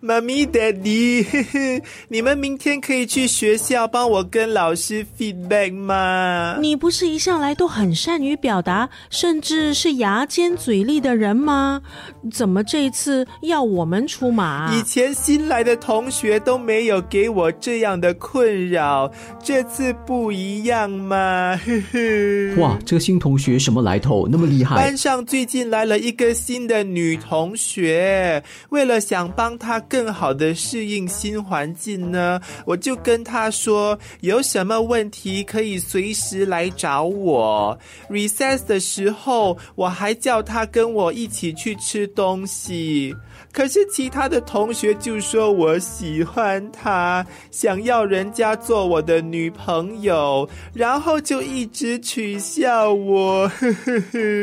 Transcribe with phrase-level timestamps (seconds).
[0.00, 6.56] 妈咪、Daddy， 你们明天可以去学校帮我跟老师 feedback 吗？
[6.60, 11.82] 你不是一向来都很善于表达，甚至是牙尖嘴利的人吗？
[12.30, 14.72] 怎么这次要我们出马？
[14.72, 19.10] 以前新来的同学都没有给我这样的困扰，
[19.42, 21.58] 这次不一样嘛？
[22.58, 24.28] 哇，这个新同学什么来头？
[24.30, 24.76] 那么厉害？
[24.76, 29.82] 班上最近来了一个新的女同学，为了想帮她。
[29.88, 37.78] 更好的适应新环境呢，我就跟他说，有什么问题可以随时来找我。
[38.10, 43.14] Recess 的时候，我还叫他跟我一起去吃东西。
[43.50, 53.50] 可是其他的同学就说我喜欢他，想要人家做我的女朋友，然后就一直取笑我。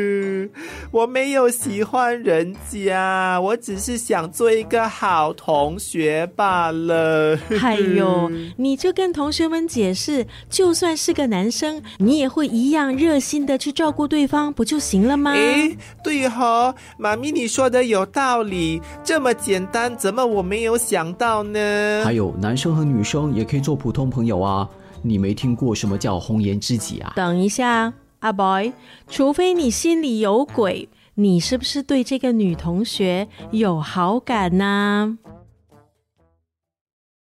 [0.90, 7.38] 我没有喜欢人家，我只是想做一个好同学罢了。
[7.62, 15.32] 哎呦， 你就跟同学们解释，就算是个男生，你也会一样热心的去照顾对方，不就行了吗？
[15.32, 18.80] 哎，对哈，妈咪你说的有道理。
[19.04, 22.02] 这么简单，怎么我没有想到呢？
[22.02, 24.68] 还有，男生和女生也可以做普通朋友啊！
[25.02, 27.12] 你没听过什么叫红颜知己啊？
[27.14, 28.72] 等一下，阿 boy，
[29.08, 35.18] 除非你心里有鬼，你是不是对这个女同学有好感呢？